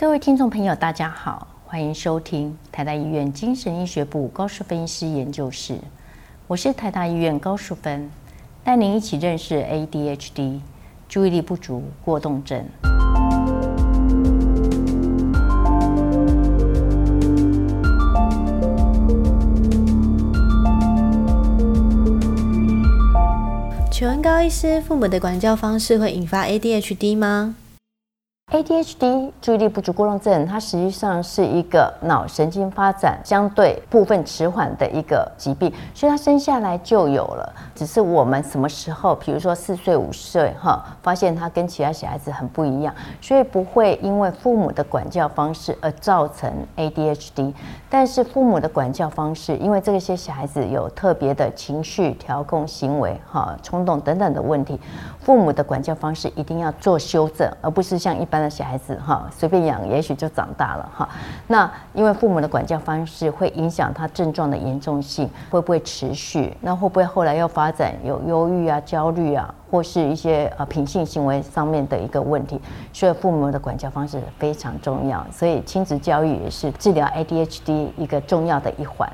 [0.00, 5.76] 各位听众朋友，大家好，欢迎收听台大医院精神医学部高淑芬医师研究室，
[6.46, 8.10] 我是台大医院高淑芬，
[8.64, 10.60] 带您一起认识 ADHD
[11.06, 12.64] 注意力不足过动症。
[23.90, 27.54] 请问高医师，父母的管教方式会引发 ADHD 吗
[28.50, 47.54] ？ADHD 注意力不足过动症，它实际上是一个脑神经发展相对部分迟缓的一个疾病，所以它生下来就有了，只是我们什么时候，比如说四岁五岁哈，发现他跟其他小孩子很不一样，所以不会因为父母的管教方式而造成 ADHD。
[47.88, 54.78] 但是父母的管教方式，因为这些小孩子有特别的情绪调控行为哈、冲动等等的问题，
[55.30, 58.40] 父母的管教方式一定要做修正，而不是像一般。
[58.40, 61.06] 的小孩子哈，随便养，也许就长大了哈。
[61.46, 66.56] 那因为父母的管教方式会影响他症状的严重性，会不会持续？
[66.62, 72.58] 那会不会后来要发展有忧郁啊、焦虑啊，或是一些呃品性行为上面的一个问题？
[72.92, 75.22] 所以父母的管教方式非常重要。
[75.30, 79.06] 所以亲子教育也是治疗 ADHD 一个重要的一环。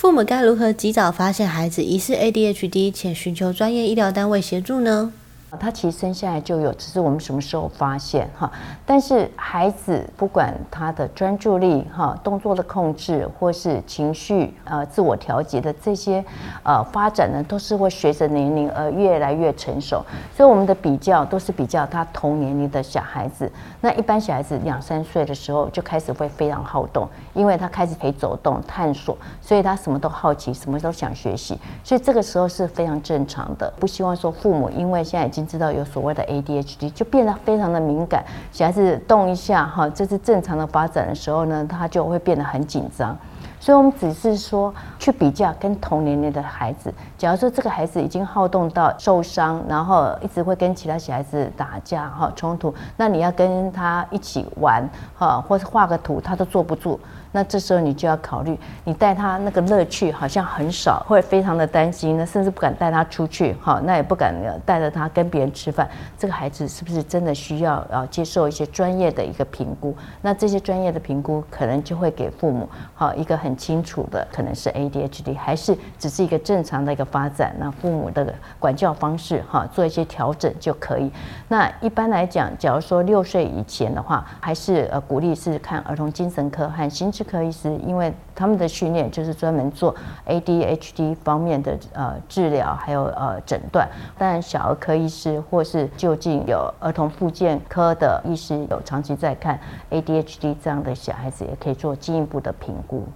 [0.00, 5.12] 父母该如何及早发现孩子疑似 ADHD，且寻求专业医疗单位协助呢？
[5.58, 8.50] 他其实生下来就有，只是我们什么时候发现哈？
[8.84, 16.22] 但是孩子不管他的专注力哈、动作的控制，或是情绪呃自我调节的这些
[16.62, 20.04] 呃发展呢，都是会随着年龄而越来越成熟。
[20.36, 23.50] 所以我们的比较都是比较他同年龄的小孩子。
[23.80, 31.58] 那一般小孩子两三岁的时候就开始会非常好动，因为他开始可以走动探索，所以他什么都好奇，什么都想学习。
[31.82, 33.72] 所以这个时候是非常正常的。
[33.80, 38.24] 不希望说父母因为现在知道有所谓的 ADHD，就变得非常的敏感。
[38.52, 43.16] 小孩子动一下，哈，这是正常的发展的时候呢，他就会变得很紧张。
[43.60, 46.92] 所以，我们只是说去比较跟同年龄的孩子。
[47.16, 56.98] 假如说这个孩子已经好动到受伤，然后一直会跟其他小孩子打架、哈冲突，那你要跟他一起玩，哈，或者画个图，他都坐不住。
[57.30, 65.86] 那这时候你就要考虑，你带他那个乐趣好像很少，会非常的担心，那甚至不敢带他出去，哈，那也不敢带着他跟别人吃饭。
[66.16, 69.94] 这个孩子是不是真的需要啊接受一些专业的一个评估？
[70.22, 77.54] 那这些专业的评估可能就会给父母好一个很很清楚的，可能是 ADHD，还是只是一个正常的一个发展？
[77.58, 81.10] 那父母的管教方式哈做一些调整就可以。
[81.48, 87.08] 那一般来讲，假如说六岁以前的话，还是呃鼓励是看儿童精神科和心。
[87.10, 93.88] 智科医师，因为他们的训练就是专门做 ADHD 方面的呃治疗，还有呃诊断。
[94.18, 99.58] 当然，小儿科医师或是就近有儿童复健科的医师有长期在看
[99.90, 103.08] ADHD 这样的小孩子，也可以做进一步的评估。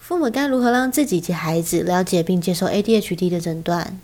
[0.00, 4.00] 父母该如何让自己及孩子了解并接受 ADHD 的诊断？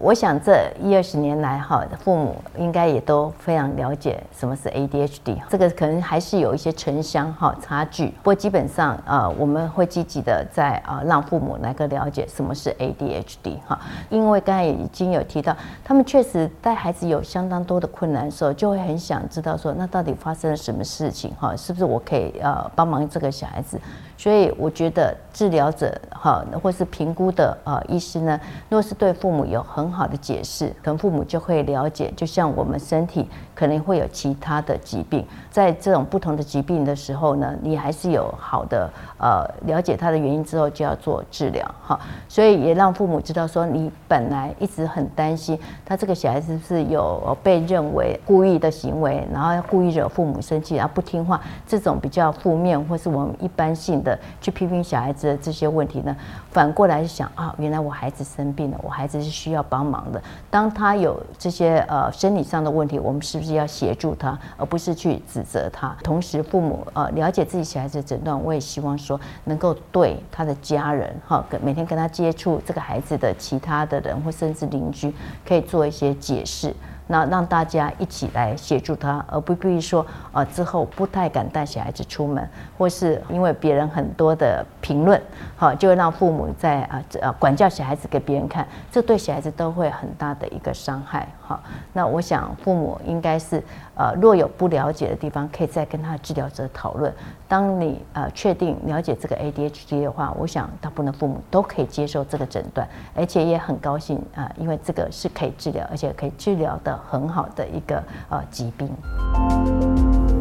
[0.00, 5.40] 我想这一二十年来，哈，父母应该也都非常了解什么是 ADHD。
[5.48, 13.78] 这个可能还是有一些城乡哈差距，不过基本上，呃，我们会积极的在啊让父母来个了解什么是 ADHD 哈。
[14.10, 21.54] 因为刚才已经有提到，他们确实带孩子有相当多的困难的时候，就会很想知道说，那到底发生了什么事情哈？
[21.54, 23.80] 是不是我可以呃帮忙这个小孩子？
[24.16, 32.12] 所以我觉得治疗者哈，或是评估的呃医师呢，若是对父母有很很好的解释，可能父母就会了解。
[32.14, 41.98] 就像我们身体可能会有其他的疾病，在这种不同的疾病的时候呢，你还是有好的呃了解它的原因之后，就要做治疗哈。
[42.28, 53.94] 所以也让父母知道说，你本来一直很担心他这个小孩子是有被认为故意的行为，然后故意惹父母生气，然后不听话，这种比较负面或是我们一般性。
[54.04, 56.14] 的去批评小孩子的这些问题呢，
[56.50, 60.22] 反过来想啊，原来我孩子生病了，我孩子是需要帮忙的。
[60.48, 65.96] 当他有这些呃生理上的问题，我们是不是要协助他，而不是去指责他？
[66.04, 75.12] 同时，父母呃了解自己小孩子的诊断，我也希望说能够对他的家人哈，跟每天跟他接触这个孩子的其他的人或甚至邻居，
[75.44, 76.72] 可以做一些解释。
[77.06, 82.48] 那让大家一起来协助他，而不必说啊之后不太敢带小孩子出门，
[82.78, 85.20] 或是因为别人很多的评论，
[85.56, 91.28] 好就会让父母在啊呃管教小孩子给别人看，这对小孩子都会很大的一个伤害。
[91.40, 91.62] 好，
[91.92, 93.62] 那我想父母应该是
[93.94, 97.12] 呃若有不了解的地方，可以再跟他治疗者讨论。
[97.46, 108.88] 当你呃确定了解这个 ADHD 的话，我想大部分的父母都可以接受这个诊断，而且也很高兴啊，因为这个是可以治疗，而且可以治疗的很好的一个呃疾病。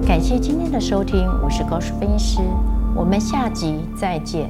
[0.05, 2.41] 感谢今天的收听，我是高淑分析师，
[2.95, 4.49] 我们下集再见。